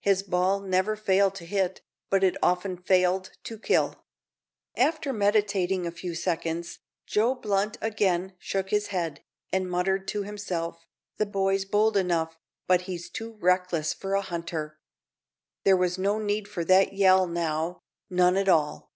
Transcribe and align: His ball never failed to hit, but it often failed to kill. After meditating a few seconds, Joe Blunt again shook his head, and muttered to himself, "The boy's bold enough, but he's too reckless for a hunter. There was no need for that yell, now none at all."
His 0.00 0.24
ball 0.24 0.58
never 0.58 0.96
failed 0.96 1.36
to 1.36 1.46
hit, 1.46 1.80
but 2.08 2.24
it 2.24 2.36
often 2.42 2.76
failed 2.76 3.30
to 3.44 3.56
kill. 3.56 4.04
After 4.76 5.12
meditating 5.12 5.86
a 5.86 5.92
few 5.92 6.16
seconds, 6.16 6.80
Joe 7.06 7.36
Blunt 7.36 7.76
again 7.80 8.32
shook 8.40 8.70
his 8.70 8.88
head, 8.88 9.22
and 9.52 9.70
muttered 9.70 10.08
to 10.08 10.24
himself, 10.24 10.84
"The 11.18 11.26
boy's 11.26 11.64
bold 11.64 11.96
enough, 11.96 12.36
but 12.66 12.80
he's 12.90 13.08
too 13.08 13.34
reckless 13.34 13.94
for 13.94 14.14
a 14.14 14.22
hunter. 14.22 14.80
There 15.62 15.76
was 15.76 15.98
no 15.98 16.18
need 16.18 16.48
for 16.48 16.64
that 16.64 16.94
yell, 16.94 17.28
now 17.28 17.78
none 18.10 18.36
at 18.36 18.48
all." 18.48 18.90